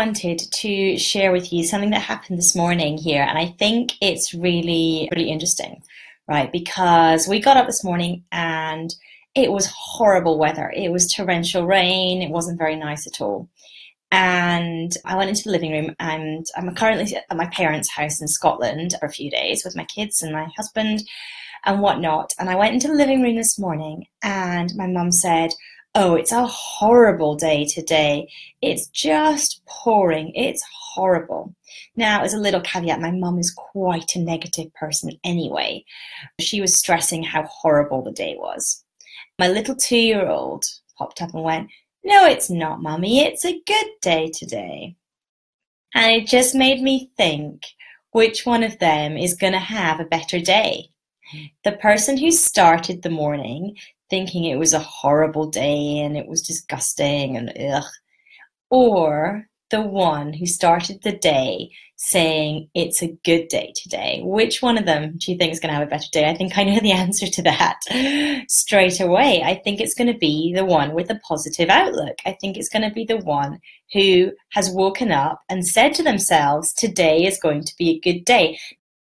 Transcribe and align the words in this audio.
I 0.00 0.06
wanted 0.06 0.38
to 0.38 0.96
share 0.96 1.30
with 1.30 1.52
you 1.52 1.62
something 1.62 1.90
that 1.90 2.00
happened 2.00 2.38
this 2.38 2.56
morning 2.56 2.96
here, 2.96 3.22
and 3.22 3.36
I 3.36 3.48
think 3.58 3.92
it's 4.00 4.32
really, 4.32 5.10
really 5.14 5.28
interesting, 5.28 5.82
right? 6.26 6.50
Because 6.50 7.28
we 7.28 7.38
got 7.38 7.58
up 7.58 7.66
this 7.66 7.84
morning 7.84 8.24
and 8.32 8.94
it 9.34 9.52
was 9.52 9.66
horrible 9.66 10.38
weather. 10.38 10.72
It 10.74 10.90
was 10.90 11.12
torrential 11.12 11.66
rain. 11.66 12.22
It 12.22 12.30
wasn't 12.30 12.58
very 12.58 12.76
nice 12.76 13.06
at 13.06 13.20
all. 13.20 13.50
And 14.10 14.96
I 15.04 15.16
went 15.16 15.28
into 15.28 15.44
the 15.44 15.50
living 15.50 15.72
room, 15.72 15.94
and 16.00 16.46
I'm 16.56 16.74
currently 16.74 17.14
at 17.14 17.36
my 17.36 17.48
parents' 17.48 17.90
house 17.90 18.22
in 18.22 18.26
Scotland 18.26 18.94
for 18.98 19.04
a 19.04 19.12
few 19.12 19.30
days 19.30 19.66
with 19.66 19.76
my 19.76 19.84
kids 19.84 20.22
and 20.22 20.32
my 20.32 20.48
husband 20.56 21.02
and 21.66 21.82
whatnot. 21.82 22.32
And 22.38 22.48
I 22.48 22.54
went 22.54 22.72
into 22.72 22.88
the 22.88 22.94
living 22.94 23.20
room 23.22 23.36
this 23.36 23.58
morning, 23.58 24.06
and 24.22 24.74
my 24.76 24.86
mum 24.86 25.12
said, 25.12 25.50
Oh, 25.96 26.14
it's 26.14 26.30
a 26.30 26.46
horrible 26.46 27.34
day 27.34 27.64
today. 27.64 28.28
It's 28.62 28.86
just 28.88 29.60
pouring. 29.66 30.32
It's 30.36 30.62
horrible. 30.72 31.52
Now, 31.96 32.22
as 32.22 32.32
a 32.32 32.38
little 32.38 32.60
caveat, 32.60 33.00
my 33.00 33.10
mum 33.10 33.40
is 33.40 33.50
quite 33.50 34.14
a 34.14 34.20
negative 34.20 34.72
person 34.74 35.10
anyway. 35.24 35.84
She 36.38 36.60
was 36.60 36.78
stressing 36.78 37.24
how 37.24 37.42
horrible 37.42 38.02
the 38.02 38.12
day 38.12 38.36
was. 38.38 38.84
My 39.36 39.48
little 39.48 39.74
two 39.74 39.98
year 39.98 40.28
old 40.28 40.64
popped 40.96 41.20
up 41.22 41.34
and 41.34 41.42
went, 41.42 41.70
No, 42.04 42.24
it's 42.24 42.50
not, 42.50 42.82
mummy. 42.82 43.22
It's 43.22 43.44
a 43.44 43.60
good 43.66 43.86
day 44.00 44.30
today. 44.32 44.94
And 45.94 46.22
it 46.22 46.28
just 46.28 46.54
made 46.54 46.80
me 46.80 47.10
think 47.16 47.64
which 48.12 48.46
one 48.46 48.62
of 48.62 48.78
them 48.78 49.16
is 49.16 49.34
going 49.34 49.54
to 49.54 49.58
have 49.58 49.98
a 49.98 50.04
better 50.04 50.38
day. 50.38 50.90
The 51.64 51.72
person 51.72 52.16
who 52.16 52.30
started 52.30 53.02
the 53.02 53.10
morning 53.10 53.76
thinking 54.10 54.44
it 54.44 54.58
was 54.58 54.72
a 54.72 54.80
horrible 54.80 55.46
day 55.48 55.98
and 56.00 56.16
it 56.16 56.26
was 56.26 56.42
disgusting 56.42 57.36
and 57.36 57.52
ugh, 57.72 57.84
or 58.68 59.46
the 59.70 59.80
one 59.80 60.32
who 60.32 60.46
started 60.46 61.02
the 61.02 61.12
day 61.12 61.70
saying 61.96 62.68
it's 62.74 63.02
a 63.02 63.16
good 63.24 63.46
day 63.48 63.72
today. 63.76 64.20
Which 64.24 64.62
one 64.62 64.78
of 64.78 64.86
them 64.86 65.18
do 65.18 65.30
you 65.30 65.38
think 65.38 65.52
is 65.52 65.60
going 65.60 65.68
to 65.68 65.78
have 65.78 65.86
a 65.86 65.90
better 65.90 66.08
day? 66.10 66.28
I 66.28 66.34
think 66.34 66.56
I 66.56 66.64
know 66.64 66.80
the 66.80 66.92
answer 67.04 67.26
to 67.26 67.42
that 67.42 67.78
straight 68.48 69.00
away. 69.00 69.42
I 69.44 69.54
think 69.54 69.80
it's 69.80 69.94
going 69.94 70.12
to 70.12 70.18
be 70.18 70.52
the 70.54 70.64
one 70.64 70.94
with 70.94 71.10
a 71.10 71.20
positive 71.26 71.68
outlook. 71.68 72.16
I 72.26 72.36
think 72.40 72.56
it's 72.56 72.70
going 72.70 72.88
to 72.88 72.94
be 72.94 73.04
the 73.04 73.18
one 73.18 73.60
who 73.92 74.32
has 74.52 74.70
woken 74.70 75.12
up 75.12 75.42
and 75.48 75.66
said 75.66 75.94
to 75.94 76.02
themselves, 76.02 76.72
today 76.72 77.24
is 77.24 77.38
going 77.38 77.64
to 77.64 77.74
be 77.78 77.90
a 77.90 78.00
good 78.00 78.24
day. 78.24 78.58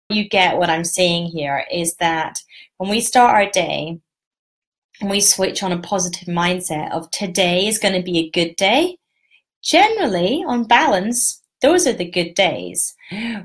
You 0.09 0.27
get 0.27 0.57
what 0.57 0.69
I'm 0.69 0.85
saying 0.85 1.27
here 1.27 1.65
is 1.71 1.95
that 1.95 2.39
when 2.77 2.89
we 2.89 3.01
start 3.01 3.35
our 3.35 3.49
day, 3.51 3.99
and 4.99 5.09
we 5.09 5.21
switch 5.21 5.63
on 5.63 5.71
a 5.71 5.79
positive 5.79 6.27
mindset 6.27 6.91
of 6.91 7.09
today 7.11 7.67
is 7.67 7.79
going 7.79 7.93
to 7.93 8.03
be 8.03 8.19
a 8.19 8.29
good 8.31 8.55
day, 8.55 8.97
generally, 9.61 10.43
on 10.47 10.63
balance, 10.63 11.41
those 11.61 11.87
are 11.87 11.93
the 11.93 12.09
good 12.09 12.35
days. 12.35 12.95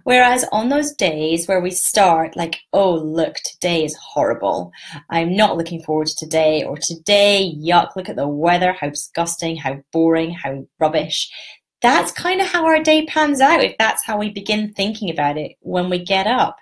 Whereas 0.04 0.44
on 0.52 0.68
those 0.68 0.92
days 0.92 1.46
where 1.46 1.60
we 1.60 1.70
start 1.70 2.36
like, 2.36 2.56
oh, 2.72 2.94
look, 2.94 3.36
today 3.36 3.84
is 3.84 3.96
horrible. 3.96 4.70
I'm 5.08 5.34
not 5.34 5.56
looking 5.56 5.82
forward 5.82 6.08
to 6.08 6.16
today, 6.16 6.62
or 6.62 6.76
today, 6.76 7.54
yuck, 7.56 7.96
look 7.96 8.08
at 8.08 8.16
the 8.16 8.28
weather, 8.28 8.72
how 8.72 8.90
disgusting, 8.90 9.56
how 9.56 9.82
boring, 9.92 10.30
how 10.30 10.66
rubbish. 10.78 11.30
That's 11.80 12.12
kind 12.12 12.40
of 12.40 12.46
how 12.46 12.66
our 12.66 12.82
day 12.82 13.06
pans 13.06 13.40
out 13.40 13.64
if 13.64 13.76
that's 13.78 14.04
how 14.04 14.18
we 14.18 14.30
begin 14.30 14.72
thinking 14.72 15.10
about 15.10 15.38
it 15.38 15.56
when 15.60 15.88
we 15.88 16.04
get 16.04 16.26
up. 16.26 16.56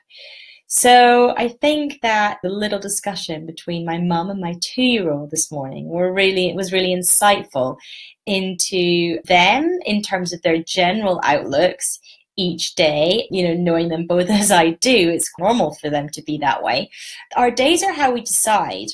So 0.72 1.34
I 1.36 1.48
think 1.48 2.00
that 2.02 2.38
the 2.44 2.48
little 2.48 2.78
discussion 2.78 3.44
between 3.44 3.84
my 3.84 3.98
mum 3.98 4.30
and 4.30 4.40
my 4.40 4.54
two-year-old 4.60 5.32
this 5.32 5.50
morning 5.50 5.88
were 5.88 6.12
really 6.12 6.48
it 6.48 6.54
was 6.54 6.72
really 6.72 6.94
insightful 6.94 7.76
into 8.24 9.20
them 9.24 9.80
in 9.84 10.00
terms 10.00 10.32
of 10.32 10.42
their 10.42 10.62
general 10.62 11.20
outlooks 11.24 11.98
each 12.36 12.76
day, 12.76 13.26
you 13.32 13.48
know, 13.48 13.54
knowing 13.54 13.88
them 13.88 14.06
both 14.06 14.30
as 14.30 14.52
I 14.52 14.70
do, 14.70 15.10
it's 15.10 15.28
normal 15.40 15.74
for 15.74 15.90
them 15.90 16.08
to 16.10 16.22
be 16.22 16.38
that 16.38 16.62
way. 16.62 16.88
Our 17.34 17.50
days 17.50 17.82
are 17.82 17.92
how 17.92 18.12
we 18.12 18.20
decide. 18.20 18.90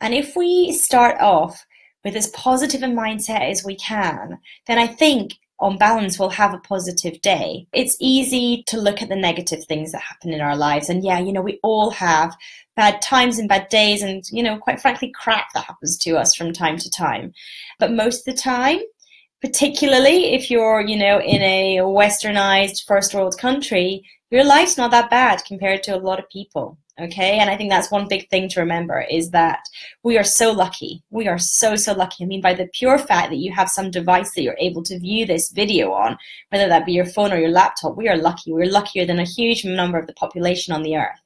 And 0.00 0.12
if 0.12 0.34
we 0.34 0.72
start 0.72 1.20
off 1.20 1.64
with 2.04 2.16
as 2.16 2.26
positive 2.30 2.82
a 2.82 2.86
mindset 2.86 3.48
as 3.48 3.64
we 3.64 3.76
can, 3.76 4.40
then 4.66 4.78
I 4.78 4.88
think 4.88 5.34
on 5.60 5.76
balance 5.76 6.18
will 6.18 6.30
have 6.30 6.54
a 6.54 6.58
positive 6.58 7.20
day. 7.20 7.66
It's 7.72 7.96
easy 8.00 8.64
to 8.66 8.80
look 8.80 9.02
at 9.02 9.08
the 9.08 9.16
negative 9.16 9.64
things 9.64 9.92
that 9.92 10.00
happen 10.00 10.32
in 10.32 10.40
our 10.40 10.56
lives. 10.56 10.88
And 10.88 11.04
yeah, 11.04 11.18
you 11.18 11.32
know, 11.32 11.42
we 11.42 11.60
all 11.62 11.90
have 11.90 12.34
bad 12.76 13.02
times 13.02 13.38
and 13.38 13.48
bad 13.48 13.68
days 13.68 14.02
and, 14.02 14.24
you 14.30 14.42
know, 14.42 14.56
quite 14.58 14.80
frankly, 14.80 15.12
crap 15.14 15.48
that 15.54 15.64
happens 15.64 15.98
to 15.98 16.16
us 16.16 16.34
from 16.34 16.52
time 16.52 16.78
to 16.78 16.90
time. 16.90 17.32
But 17.78 17.92
most 17.92 18.26
of 18.26 18.34
the 18.34 18.40
time, 18.40 18.80
particularly 19.42 20.34
if 20.34 20.50
you're, 20.50 20.80
you 20.80 20.96
know, 20.96 21.20
in 21.20 21.42
a 21.42 21.78
westernized 21.78 22.86
first 22.86 23.14
world 23.14 23.36
country, 23.38 24.02
your 24.30 24.44
life's 24.44 24.78
not 24.78 24.90
that 24.92 25.10
bad 25.10 25.42
compared 25.46 25.82
to 25.84 25.96
a 25.96 25.98
lot 25.98 26.18
of 26.18 26.30
people. 26.30 26.78
Okay. 27.00 27.38
And 27.38 27.48
I 27.48 27.56
think 27.56 27.70
that's 27.70 27.90
one 27.90 28.08
big 28.08 28.28
thing 28.28 28.48
to 28.50 28.60
remember 28.60 29.00
is 29.00 29.30
that 29.30 29.60
we 30.02 30.18
are 30.18 30.24
so 30.24 30.52
lucky. 30.52 31.02
We 31.10 31.28
are 31.28 31.38
so, 31.38 31.74
so 31.76 31.94
lucky. 31.94 32.24
I 32.24 32.26
mean, 32.26 32.42
by 32.42 32.52
the 32.52 32.68
pure 32.74 32.98
fact 32.98 33.30
that 33.30 33.38
you 33.38 33.52
have 33.52 33.70
some 33.70 33.90
device 33.90 34.34
that 34.34 34.42
you're 34.42 34.56
able 34.58 34.82
to 34.82 34.98
view 34.98 35.24
this 35.24 35.50
video 35.50 35.92
on, 35.92 36.18
whether 36.50 36.68
that 36.68 36.84
be 36.84 36.92
your 36.92 37.06
phone 37.06 37.32
or 37.32 37.38
your 37.38 37.50
laptop, 37.50 37.96
we 37.96 38.08
are 38.08 38.18
lucky. 38.18 38.52
We're 38.52 38.66
luckier 38.66 39.06
than 39.06 39.18
a 39.18 39.24
huge 39.24 39.64
number 39.64 39.98
of 39.98 40.06
the 40.06 40.12
population 40.12 40.74
on 40.74 40.82
the 40.82 40.96
earth. 40.96 41.20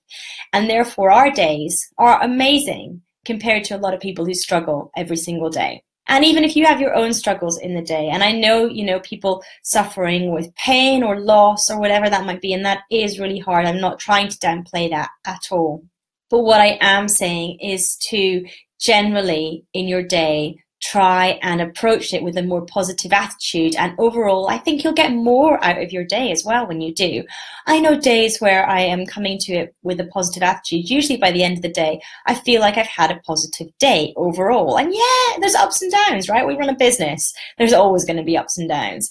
And 0.52 0.70
therefore, 0.70 1.10
our 1.10 1.30
days 1.30 1.92
are 1.98 2.22
amazing 2.22 3.02
compared 3.24 3.64
to 3.64 3.76
a 3.76 3.78
lot 3.78 3.94
of 3.94 4.00
people 4.00 4.24
who 4.24 4.34
struggle 4.34 4.92
every 4.96 5.16
single 5.16 5.50
day 5.50 5.82
and 6.08 6.24
even 6.24 6.44
if 6.44 6.54
you 6.56 6.64
have 6.64 6.80
your 6.80 6.94
own 6.94 7.12
struggles 7.12 7.58
in 7.58 7.74
the 7.74 7.82
day 7.82 8.08
and 8.08 8.22
i 8.22 8.32
know 8.32 8.66
you 8.66 8.84
know 8.84 9.00
people 9.00 9.42
suffering 9.62 10.32
with 10.32 10.54
pain 10.54 11.02
or 11.02 11.20
loss 11.20 11.70
or 11.70 11.78
whatever 11.78 12.08
that 12.10 12.26
might 12.26 12.40
be 12.40 12.52
and 12.52 12.64
that 12.64 12.82
is 12.90 13.18
really 13.18 13.38
hard 13.38 13.66
i'm 13.66 13.80
not 13.80 13.98
trying 13.98 14.28
to 14.28 14.38
downplay 14.38 14.88
that 14.90 15.10
at 15.24 15.48
all. 15.50 15.84
But 16.30 16.40
what 16.40 16.60
i 16.60 16.78
am 16.80 17.08
saying 17.08 17.58
is 17.60 17.96
to 18.08 18.44
generally 18.78 19.64
in 19.72 19.88
your 19.88 20.02
day 20.02 20.56
try 20.84 21.38
and 21.42 21.62
approach 21.62 22.12
it 22.12 22.22
with 22.22 22.36
a 22.36 22.42
more 22.42 22.64
positive 22.66 23.12
attitude. 23.12 23.74
And 23.76 23.94
overall, 23.98 24.48
I 24.48 24.58
think 24.58 24.84
you'll 24.84 24.92
get 24.92 25.12
more 25.12 25.62
out 25.64 25.80
of 25.80 25.92
your 25.92 26.04
day 26.04 26.30
as 26.30 26.44
well 26.44 26.66
when 26.66 26.82
you 26.82 26.94
do. 26.94 27.24
I 27.66 27.80
know 27.80 27.98
days 27.98 28.38
where 28.38 28.68
I 28.68 28.80
am 28.80 29.06
coming 29.06 29.38
to 29.40 29.54
it 29.54 29.74
with 29.82 29.98
a 29.98 30.06
positive 30.06 30.42
attitude. 30.42 30.90
Usually 30.90 31.16
by 31.16 31.32
the 31.32 31.42
end 31.42 31.56
of 31.56 31.62
the 31.62 31.70
day, 31.70 32.00
I 32.26 32.34
feel 32.34 32.60
like 32.60 32.76
I've 32.76 32.86
had 32.86 33.10
a 33.10 33.20
positive 33.20 33.68
day 33.78 34.12
overall. 34.16 34.76
And 34.78 34.92
yeah, 34.92 35.38
there's 35.40 35.54
ups 35.54 35.80
and 35.80 35.90
downs, 35.90 36.28
right? 36.28 36.46
We 36.46 36.56
run 36.56 36.68
a 36.68 36.76
business. 36.76 37.32
There's 37.56 37.72
always 37.72 38.04
going 38.04 38.18
to 38.18 38.22
be 38.22 38.36
ups 38.36 38.58
and 38.58 38.68
downs. 38.68 39.10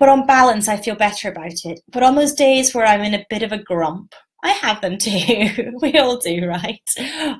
But 0.00 0.08
on 0.08 0.26
balance, 0.26 0.66
I 0.66 0.76
feel 0.76 0.96
better 0.96 1.30
about 1.30 1.64
it. 1.64 1.80
But 1.88 2.02
on 2.02 2.16
those 2.16 2.32
days 2.32 2.74
where 2.74 2.86
I'm 2.86 3.02
in 3.02 3.14
a 3.14 3.26
bit 3.30 3.42
of 3.44 3.52
a 3.52 3.62
grump, 3.62 4.14
I 4.42 4.50
have 4.50 4.80
them 4.80 4.98
too. 4.98 5.72
we 5.80 5.98
all 5.98 6.16
do, 6.16 6.46
right? 6.48 6.80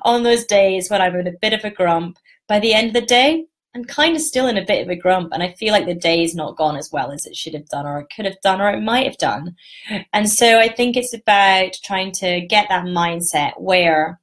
On 0.03 0.23
those 0.23 0.45
days 0.45 0.89
when 0.89 1.01
I'm 1.01 1.15
in 1.15 1.27
a 1.27 1.37
bit 1.41 1.53
of 1.53 1.65
a 1.65 1.71
grump, 1.71 2.17
by 2.51 2.59
the 2.59 2.73
end 2.73 2.87
of 2.87 2.93
the 2.93 3.07
day, 3.07 3.45
I'm 3.73 3.85
kind 3.85 4.13
of 4.13 4.21
still 4.21 4.47
in 4.47 4.57
a 4.57 4.65
bit 4.65 4.83
of 4.83 4.89
a 4.89 4.95
grump, 4.97 5.31
and 5.31 5.41
I 5.41 5.53
feel 5.53 5.71
like 5.71 5.85
the 5.85 5.95
day's 5.95 6.35
not 6.35 6.57
gone 6.57 6.75
as 6.75 6.91
well 6.91 7.13
as 7.13 7.25
it 7.25 7.33
should 7.33 7.53
have 7.53 7.69
done, 7.69 7.85
or 7.85 7.99
it 7.99 8.11
could 8.13 8.25
have 8.25 8.41
done, 8.43 8.59
or 8.59 8.69
it 8.69 8.81
might 8.81 9.05
have 9.05 9.17
done. 9.17 9.55
And 10.11 10.29
so 10.29 10.59
I 10.59 10.67
think 10.67 10.97
it's 10.97 11.13
about 11.13 11.77
trying 11.81 12.11
to 12.23 12.41
get 12.41 12.67
that 12.67 12.83
mindset 12.83 13.53
where 13.57 14.19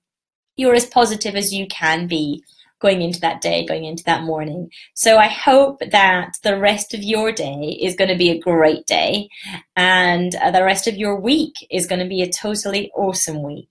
you're 0.57 0.75
as 0.75 0.85
positive 0.85 1.37
as 1.37 1.55
you 1.55 1.67
can 1.69 2.07
be 2.07 2.45
going 2.81 3.01
into 3.01 3.19
that 3.21 3.41
day, 3.41 3.65
going 3.65 3.87
into 3.87 4.05
that 4.05 4.25
morning. 4.25 4.69
So 4.93 5.17
I 5.17 5.29
hope 5.29 5.81
that 5.91 6.35
the 6.43 6.59
rest 6.59 6.93
of 6.93 7.03
your 7.03 7.33
day 7.33 7.79
is 7.81 7.97
going 7.97 8.11
to 8.11 8.25
be 8.25 8.29
a 8.29 8.39
great 8.39 8.85
day, 8.85 9.31
and 9.75 10.35
uh, 10.35 10.51
the 10.51 10.65
rest 10.65 10.87
of 10.87 10.99
your 10.99 11.19
week 11.19 11.55
is 11.71 11.87
going 11.87 12.03
to 12.03 12.15
be 12.15 12.21
a 12.21 12.31
totally 12.31 12.91
awesome 12.95 13.43
week. 13.43 13.71